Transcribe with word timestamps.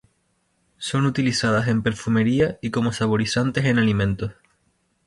Son 0.79 1.05
utilizadas 1.05 1.67
en 1.67 1.83
perfumería 1.83 2.57
y 2.59 2.71
como 2.71 2.91
saborizantes 2.91 3.65
en 3.65 3.77
alimentos. 3.77 4.31